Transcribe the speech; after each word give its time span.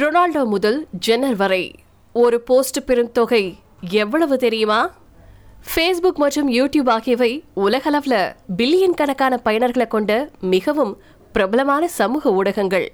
Ronaldo 0.00 0.44
முதல் 0.44 0.86
Jenner 1.06 1.36
வரை 1.36 1.74
ஒரு 2.12 2.40
போஸ்ட் 2.40 2.84
பெறும் 2.84 3.12
தொகை 3.12 3.56
எவ்வளவு 3.90 4.36
தெரியுமா? 4.36 4.90
ஃபேஸ்புக் 5.74 6.14
மற்றும் 6.14 6.52
யூடியூப் 6.52 6.88
ஆகியவை 6.90 7.44
உலகளவில் 7.54 8.32
பில்லியன் 8.56 8.94
கணக்கான 8.94 9.40
பயனர்களை 9.44 9.86
கொண்ட 9.86 10.30
மிகவும் 10.40 11.00
பிரபலமான 11.32 11.88
சமூக 11.88 12.32
ஊடகங்கள். 12.32 12.92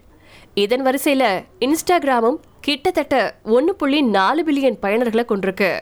இதன் 0.55 0.83
வரிசையில் 0.83 1.43
இன்ஸ்டாகிராமும் 1.61 2.39
கிட்டத்தட்ட 2.61 3.35
ஒன்று 3.43 3.75
புள்ளி 3.75 4.03
நாலு 4.03 4.43
பில்லியன் 4.43 4.79
பயனர்களை 4.82 5.25
கொண்டிருக்கு. 5.25 5.80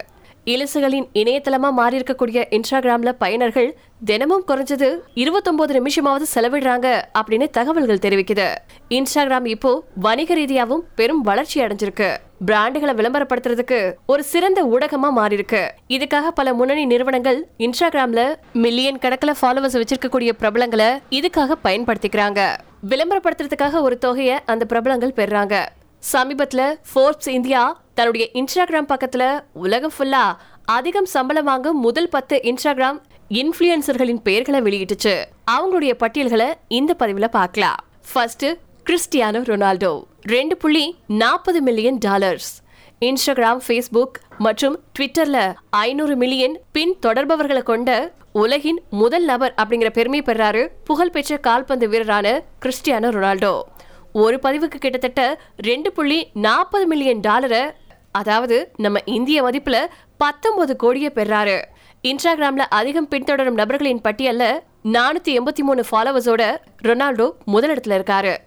இலசுகளின் 0.51 1.07
இணையதளமா 1.13 1.69
மாறி 1.71 1.97
இருக்கக்கூடிய 1.97 2.39
இன்ஸ்டாகிராம்ல 2.55 3.11
பயனர்கள் 3.23 3.69
தினமும் 4.05 4.45
குறைஞ்சது 4.47 4.87
இருபத்தொன்பது 5.13 5.71
நிமிஷமாவது 5.79 6.25
செலவிடுறாங்க 6.35 6.87
அப்படின்னு 7.19 7.47
தகவல்கள் 7.57 8.03
தெரிவிக்குது. 8.05 8.47
இன்ஸ்டாகிராம் 8.89 9.45
இப்போ 9.45 9.71
வணிக 9.95 10.33
ரீதியாகவும் 10.33 10.83
பெரும் 10.95 11.21
வளர்ச்சி 11.21 11.61
அடைஞ்சிருக்கு. 11.61 12.09
பிராண்டுகளை 12.47 12.93
விளம்பரப்படுத்துறதுக்கு 12.99 13.79
ஒரு 14.05 14.23
சிறந்த 14.23 14.59
ஊடகமா 14.65 15.09
மாறி 15.11 15.33
இருக்கு 15.33 15.73
இதுக்காக 15.87 16.27
பல 16.27 16.53
முன்னணி 16.53 16.85
நிறுவனங்கள் 16.85 17.39
இன்ஸ்டாகிராம்ல 17.57 18.23
மில்லியன் 18.53 18.99
கணக்கில் 18.99 19.39
ஃபாலோவர்ஸ் 19.41 19.81
வச்சிருக்கக்கூடிய 19.81 20.31
பிரபலங்களை 20.41 20.89
இதுக்காக 21.09 21.57
பயன்படுத்திக்கிறாங்க. 21.63 22.39
விளம்பரப்படுத்துறதுக்காக 22.89 23.81
ஒரு 23.81 23.97
தொகையை 23.97 24.37
அந்த 24.45 24.65
பிரபலங்கள் 24.65 25.17
பெறுறாங்க. 25.19 25.57
சமீபத்துல 26.13 26.61
ஃபோர்ப்ஸ் 26.89 27.29
இந்தியா 27.29 27.61
தன்னுடைய 27.99 28.25
இன்ஸ்டாகிராம் 28.33 28.89
பக்கத்துல 28.91 29.23
உலகம் 29.53 29.91
ஃபுல்லா 29.95 30.21
அதிகம் 30.65 31.07
சம்பளம் 31.13 31.45
வாங்கும் 31.45 31.79
முதல் 31.79 32.09
பத்து 32.09 32.35
இன்ஸ்டாகிராம் 32.43 32.99
இன்ஃப்ளூயன்சர்களின் 33.39 34.21
பெயர்களை 34.27 34.59
வெளியிட்டுச்சு. 34.67 35.13
அவங்களுடைய 35.51 35.93
பட்டியல்களை 35.93 36.45
இந்த 36.67 36.95
பதிவுல 36.99 37.27
பார்க்கலாம். 37.27 37.79
First 38.11 38.45
Cristiano 38.89 39.41
Ronaldo. 39.49 39.91
ரெண்டு 40.21 40.57
புள்ளி 40.57 40.85
நாற்பது 41.07 41.61
மில்லியன் 41.61 41.97
டாலர்ஸ் 41.97 42.51
இன்ஸ்டாகிராம் 43.07 43.61
ஃபேஸ்புக் 43.67 44.15
மற்றும் 44.37 44.77
ட்விட்டர்ல 44.99 45.41
ஐநூறு 45.69 46.15
மில்லியன் 46.15 46.55
பின் 46.71 46.95
தொடர்பவர்களை 47.05 47.63
கொண்ட 47.63 47.89
உலகின் 48.43 48.81
முதல் 49.01 49.27
நபர் 49.31 49.53
அப்படிங்கிற 49.61 49.89
பெருமை 49.89 50.21
பெறாரு 50.21 50.63
புகழ்பெற்ற 50.83 51.37
கால்பந்து 51.49 51.89
வீரரான 51.89 52.27
கிறிஸ்டியானோ 52.65 53.11
ரொனால்டோ. 53.17 53.53
ஒரு 54.13 54.39
பதிவுக்கு 54.43 54.77
கிட்டத்தட்ட 54.83 55.21
ரெண்டு 55.69 55.91
புள்ளி 55.91 56.19
நாற்பது 56.47 56.87
மில்லியன் 56.87 57.19
டாலரை 57.19 57.61
அதாவது 58.11 58.71
நம்ம 58.77 58.99
இந்திய 59.05 59.43
மதிப்புல 59.43 59.77
பத்தொன்பது 60.17 60.75
கோடியை 60.75 61.11
பெறாரு. 61.15 61.63
இன்ஸ்டாகிராம்ல 62.03 62.65
அதிகம் 62.69 63.07
பின்தொடரும் 63.07 63.59
நபர்களின் 63.61 64.01
பட்டியல்ல 64.03 64.59
நானூத்தி 64.83 65.31
எண்பத்தி 65.37 65.57
மூணு 65.57 65.83
ஃபாலோவர்ஸோட 65.91 66.57
ரொனால்டோ 66.83 67.31
முதலிடத்துல 67.47 67.97
இருக்காரு. 67.99 68.37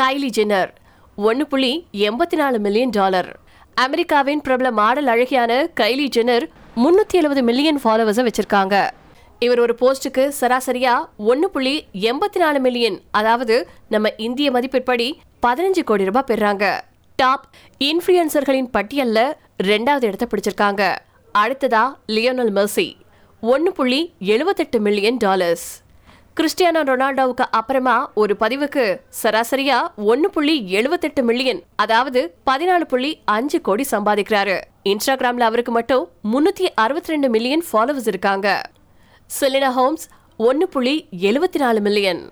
கைலி 0.00 0.28
ஜென்னர் 0.38 0.70
ஒன்று 1.16 1.46
புள்ளி 1.46 1.86
எண்பத்தி 1.92 2.36
நாலு 2.36 2.58
மில்லியன் 2.58 2.90
டாலர் 2.90 3.38
அமெரிக்காவின் 3.74 4.40
பிரபல 4.40 4.70
மாடல் 4.70 5.06
அழகியான 5.06 5.70
கைலி 5.80 6.08
ஜென்னர் 6.16 6.46
முந்நூற்றி 6.76 7.12
எழுபது 7.12 7.42
மில்லியன் 7.42 7.80
ஃபாலோவர்ஸை 7.84 8.28
வச்சுருக்காங்க. 8.28 8.88
இவர் 9.38 9.58
ஒரு 9.58 9.74
போஸ்ட்டுக்கு 9.80 10.28
சராசரியாக 10.40 11.08
ஒன்று 11.16 11.50
புள்ளி 11.50 11.86
எண்பத்தி 11.92 12.38
நாலு 12.38 12.60
மில்லியன் 12.60 13.00
அதாவது 13.10 13.68
நம்ம 13.88 14.12
இந்திய 14.16 14.50
மதிப்பின்படி 14.50 15.12
பதினஞ்சு 15.46 15.84
கோடி 15.84 16.04
ரூபாய் 16.04 16.28
பெறாங்க. 16.28 16.80
டாப் 17.24 17.46
இன்ஃப்ளூயன்சர்களின் 17.90 18.72
பட்டியலில் 18.76 19.32
ரெண்டாவது 19.70 20.04
இடத்தை 20.10 20.28
பிடிச்சிருக்காங்க. 20.32 20.82
அடுத்ததா 21.34 21.84
லியோனல் 22.16 22.52
மெர்சி 22.58 22.88
ஒன்று 23.52 23.70
புள்ளி 23.78 24.02
எழுபத்தெட்டு 24.34 24.78
மில்லியன் 24.86 25.18
டாலர்ஸ் 25.24 25.66
கிறிஸ்டியானோ 26.38 26.80
ரொனால்டோவுக்கு 26.88 27.44
அப்புறமா 27.58 27.96
ஒரு 28.22 28.34
பதிவுக்கு 28.40 28.84
சராசரியா 29.22 29.76
ஒன்னு 30.12 30.28
புள்ளி 30.36 30.54
எழுபத்தெட்டு 30.78 31.22
மில்லியன் 31.28 31.60
அதாவது 31.82 32.20
பதினாலு 32.48 32.86
புள்ளி 32.92 33.10
அஞ்சு 33.36 33.58
கோடி 33.68 33.84
சம்பாதிக்கிறாரு. 33.92 34.56
இன்ஸ்டாகிராம்ல 34.92 35.46
அவருக்கு 35.50 35.72
மட்டும் 35.78 36.04
முன்னூத்தி 36.32 36.66
அறுபத்தி 36.84 37.12
ரெண்டு 37.14 37.28
மில்லியன் 37.34 37.64
ஃபாலோவர்ஸ் 37.68 38.10
இருக்காங்க. 38.12 38.48
செலினா 39.40 39.70
ஹோம்ஸ் 39.78 40.06
ஒன்னு 40.48 40.66
புள்ளி 40.74 40.96
எழுபத்தி 41.28 41.60
நாலு 41.64 41.82
மில்லியன் 41.86 42.22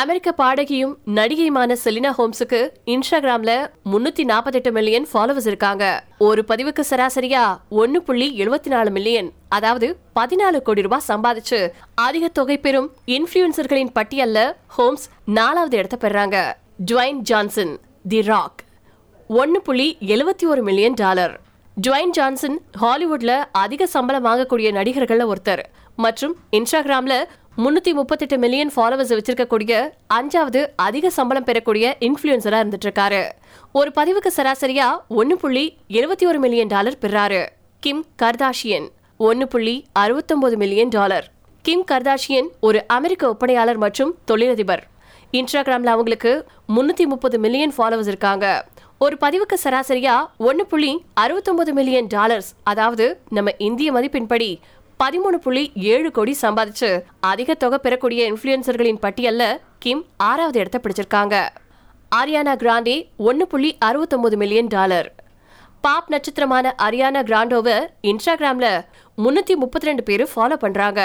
அமெரிக்க 0.00 0.34
பாடகியும் 0.38 0.94
நடிகையுமான 1.06 1.76
செலினா 1.84 2.10
ஹோம்ஸுக்கு 2.18 2.70
இன்ஸ்டாகிராம்ல 2.86 3.70
முன்னூத்தி 3.92 4.24
நாற்பத்தெட்டு 4.24 4.72
மில்லியன் 4.72 5.06
ஃபாலோவர்ஸ் 5.12 5.46
இருக்காங்க. 5.46 6.04
ஒரு 6.18 6.44
பதிவுக்கு 6.48 6.82
சராசரியா 6.90 7.60
ஒன்னு 7.68 8.02
புள்ளி 8.02 8.38
எழுபத்தி 8.38 8.66
நாலு 8.66 8.90
மில்லியன் 8.90 9.32
அதாவது 9.48 9.98
பதினாலு 10.14 10.62
கோடி 10.62 10.82
ரூபாய் 10.82 11.06
சம்பாதிச்சு 11.08 11.70
அதிக 11.94 12.28
தொகை 12.28 12.58
பெறும் 12.58 12.92
இன்ஃபுளுசர்களின் 13.06 13.94
பட்டியல்ல 13.94 14.56
ஹோம்ஸ் 14.66 15.08
நாலாவது 15.24 15.76
இடத்தை 15.76 16.10
பெறாங்க. 16.10 16.52
டுவைன் 16.90 17.20
ஜான்சன் 17.20 17.80
தி 18.08 18.22
ராக் 18.22 18.62
ஒன்னு 19.28 19.62
புள்ளி 19.62 19.96
எழுபத்தி 20.00 20.44
ஒரு 20.44 20.62
மில்லியன் 20.62 20.94
டாலர். 20.94 21.40
ஜுவைன் 21.82 22.10
ஜான்சன் 22.10 22.60
ஹாலிவுட்ல 22.80 23.44
அதிக 23.52 23.86
சம்பளம் 23.86 24.24
வாங்கக்கூடிய 24.24 24.68
நடிகர்கள்ல 24.78 25.32
ஒருத்தர். 25.32 25.62
மற்றும் 25.96 26.36
இன்ஸ்டாகிராம்ல 26.52 27.14
முன்னூத்தி 27.56 27.92
முப்பத்தெட்டு 27.92 28.38
மில்லியன் 28.38 28.70
ஃபாலோவர்ஸ் 28.76 29.14
வச்சிருக்கக்கூடிய 29.16 29.90
அஞ்சாவது 30.14 30.66
அதிக 30.76 31.10
சம்பளம் 31.10 31.44
பெறக்கூடிய 31.44 31.96
இன்ஃபுளுசரா 32.00 32.60
இருந்துட்டு 32.62 32.86
இருக்காரு 32.86 33.30
ஒரு 33.72 33.92
பதிவுக்கு 33.94 34.30
சராசரியா 34.36 34.88
ஒன்னு 35.08 35.36
புள்ளி 35.36 35.76
எழுபத்தி 35.88 36.26
ஒரு 36.26 36.38
மில்லியன் 36.38 36.66
டாலர் 36.66 36.98
பெறாரு. 37.00 37.48
கிம் 37.80 38.04
கர்தாஷியன் 38.22 38.88
ஒன்னு 39.16 39.48
புள்ளி 39.48 39.84
அறுபத்தொன்பது 39.98 40.56
மில்லியன் 40.56 40.88
டாலர். 40.88 41.28
கிம் 41.62 41.84
கர்தாஷியன் 41.90 42.48
ஒரு 42.60 42.84
அமெரிக்க 42.86 43.28
ஒப்பனையாளர் 43.28 43.76
மற்றும் 43.76 44.14
தொழிலதிபர். 44.24 44.84
இன்ஸ்டாகிராம்ல 45.32 45.92
அவங்களுக்கு 45.96 46.46
முன்னூத்தி 46.76 47.04
முப்பது 47.04 47.38
மில்லியன் 47.38 47.72
ஃபாலோவர்ஸ் 47.78 48.12
இருக்காங்க. 48.14 48.64
ஒரு 49.00 49.16
பதிவுக்கு 49.16 49.56
சராசரியா 49.64 50.26
ஒன்று 50.38 50.66
புள்ளி 50.66 51.04
அறுபத்தொன்பது 51.14 51.72
மில்லியன் 51.72 52.06
டாலர்ஸ் 52.06 52.54
அதாவது 52.62 53.20
நம்ம 53.30 53.50
இந்திய 53.58 53.92
மதிப்பின்படி 53.92 54.60
பதிமூணு 55.00 55.34
புள்ளி 55.34 55.72
ஏழு 55.74 56.10
கோடி 56.10 56.36
சம்பாதிச்சு 56.42 57.02
அதிக 57.20 57.54
தொகை 57.54 57.78
பெறக்கூடிய 57.78 58.32
இன்ஃபுளுசர்களின் 58.32 59.00
பட்டியல்ல 59.02 59.58
கிம் 59.78 60.04
ஆறாவது 60.16 60.58
இடத்தை 60.58 60.80
பிடிச்சிருக்காங்க. 60.80 61.48
ஆரியானா 62.12 62.54
கிராண்டே 62.56 63.08
ஒன்று 63.16 63.46
புள்ளி 63.46 63.76
அறுபத்தொன்பது 63.78 64.36
மில்லியன் 64.36 64.66
டாலர் 64.66 65.14
பாப் 65.80 66.08
நட்சத்திரமான 66.08 66.74
அரியானா 66.82 67.22
கிராண்டோவை 67.22 67.86
இன்ஸ்டாகிராமில் 68.02 68.84
முன்னூற்றி 69.16 69.56
முப்பத்தி 69.56 69.86
ரெண்டு 69.86 70.02
பேர் 70.02 70.28
ஃபாலோ 70.34 70.56
பண்ணுறாங்க 70.60 71.00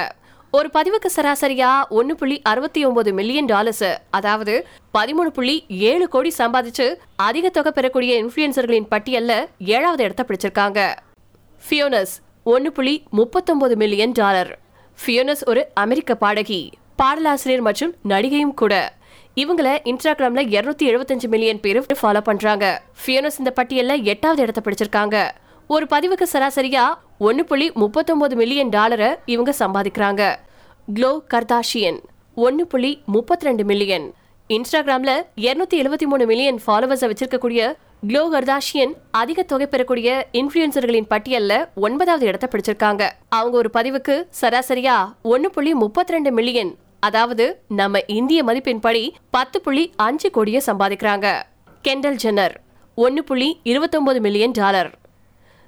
ஒரு 0.52 0.70
பதிவுக்கு 0.74 1.10
சராசரியா 1.16 1.88
ஒன்னு 1.90 2.16
புள்ளி 2.16 2.42
அறுபத்தி 2.42 2.86
ஒன்பது 2.86 3.14
மில்லியன் 3.14 3.46
டாலர்ஸ் 3.46 3.90
அதாவது 4.10 4.54
பதிமூணு 4.98 5.30
புள்ளி 5.36 5.66
ஏழு 5.68 6.08
கோடி 6.08 6.34
சம்பாதிச்சு 6.38 6.96
அதிக 7.16 7.50
தொகை 7.50 7.72
பெறக்கூடிய 7.72 8.24
இன்ஃபுளுசர்களின் 8.24 8.88
பட்டியல்ல 8.94 9.34
ஏழாவது 9.58 10.04
இடத்த 10.04 10.24
பிடிச்சிருக்காங்க. 10.28 10.80
ஃபியோனஸ் 11.66 12.14
ஒன்னு 12.44 12.72
புள்ளி 12.72 13.04
முப்பத்தொன்பது 13.10 13.76
மில்லியன் 13.76 14.12
டாலர் 14.12 14.60
ஃபியோனஸ் 15.00 15.44
ஒரு 15.46 15.68
அமெரிக்க 15.74 16.16
பாடகி 16.16 16.72
பாடலாசிரியர் 16.96 17.62
மற்றும் 17.62 17.94
நடிகையும் 18.08 18.56
கூட. 18.62 18.74
இவங்கள 19.36 19.68
இன்ஸ்டாகிராம்ல 19.92 20.44
இருநூத்தி 20.56 20.88
எழுபத்தஞ்சு 20.92 21.28
மில்லியன் 21.28 21.60
பேர் 21.60 21.86
ஃபாலோ 22.02 22.22
பண்றாங்க. 22.22 22.82
ஃபியோனஸ் 23.02 23.40
இந்த 23.40 23.54
பட்டியல்ல 23.60 24.04
எட்டாவது 24.04 24.42
இடத்த 24.42 24.64
பிடிச்சிருக்காங்க. 24.66 25.30
ஒரு 25.68 25.86
பதிவுக்கு 25.90 26.26
சராசரியா 26.34 26.86
ஒன்னு 27.28 27.44
புள்ளி 27.46 27.66
முப்பத்தொன்பது 27.82 28.36
மில்லியன் 28.36 28.70
டாலரை 28.76 29.08
இவங்க 29.34 29.52
சம்பாதிக்கிறாங்க. 29.62 30.24
க்ளோ 30.96 31.10
கர்தாஷியன் 31.34 31.98
ஒன்னு 32.46 32.64
புள்ளி 32.72 32.92
முப்பத்தி 33.16 33.46
ரெண்டு 33.48 33.64
மில்லியன். 33.70 34.06
இன்ஸ்டாகிராம்ல 34.56 35.14
இருநூத்தி 35.46 35.78
எழுபத்தி 35.82 36.06
மூணு 36.12 36.26
மில்லியன் 36.30 36.60
ஃபாலோவர்ஸை 36.66 37.08
வச்சிருக்கக்கூடிய 37.12 37.64
க்ளோ 38.10 38.22
கர்தாஷியன் 38.36 38.94
அதிக 39.22 39.44
தொகை 39.44 39.68
பெறக்கூடிய 39.74 40.10
இன்ஃப்ளூயன்சர்களின் 40.42 41.10
பட்டியல்ல 41.14 41.54
ஒன்பதாவது 41.88 42.26
இடத்தை 42.30 42.50
பிடிச்சிருக்காங்க. 42.54 43.04
அவங்க 43.40 43.58
ஒரு 43.58 43.72
பதிவுக்கு 43.78 44.16
சராசரியா 44.42 44.96
ஒன்னு 45.34 45.50
புள்ளி 45.58 45.74
முப்பத்தி 45.84 46.16
ரெண்டு 46.18 46.32
மில்லியன் 46.40 46.72
அதாவது 47.00 47.48
நம்ம 47.82 48.00
இந்திய 48.20 48.40
மதிப்பின்படி 48.44 49.04
பத்து 49.38 49.60
புள்ளி 49.68 49.86
அஞ்சு 50.08 50.32
கோடியை 50.38 50.62
சம்பாதிக்கிறாங்க. 50.70 51.28
கெண்டல் 51.82 52.22
ஜென்னர் 52.24 52.56
ஒன்னு 52.96 53.24
புள்ளி 53.24 53.52
இருபத்தொன்பது 53.64 54.22
மில்லியன் 54.28 54.58
டாலர். 54.62 54.92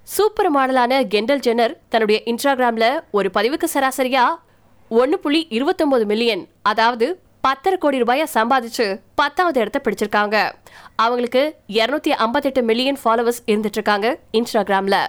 சூப்பர் 0.07 0.49
மாடலான 0.55 0.93
கெண்டல் 1.07 1.43
ஜென்னர் 1.45 1.73
தன்னுடைய 1.89 2.17
இன்ஸ்டாகிராமில் 2.25 3.01
ஒரு 3.11 3.29
பதிவுக்கு 3.33 3.67
சராசரியா 3.73 4.23
ஒன்னு 4.89 5.17
புள்ளி 5.19 5.41
இருபத்தொம்போது 5.49 6.05
மில்லியன் 6.05 6.43
அதாவது 6.61 7.07
பத்தரை 7.41 7.77
கோடி 7.77 7.97
ரூபாயை 7.97 8.25
சம்பாதிச்சு 8.33 8.85
பத்தாவது 9.15 9.59
இடத்த 9.59 9.79
பிடிச்சிருக்காங்க. 9.83 10.37
அவங்களுக்கு 10.95 11.43
இரநூத்தி 11.77 12.11
ஐம்பத்தெட்டு 12.25 12.63
மில்லியன் 12.63 12.99
ஃபாலோவர்ஸ் 13.03 13.41
இருந்துட்டு 13.47 13.79
இருக்காங்க 13.79 14.07
இன்ஸ்டாகிராமில். 14.39 14.99